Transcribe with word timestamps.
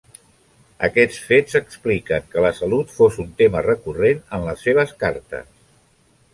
Aquests 0.87 1.19
fets 1.25 1.57
expliquen 1.59 2.25
que 2.33 2.45
la 2.47 2.53
salut 2.61 2.95
fos 2.95 3.21
un 3.27 3.29
tema 3.45 3.63
recurrent 3.69 4.27
en 4.39 4.51
les 4.51 4.67
seves 4.69 4.99
cartes. 5.05 5.57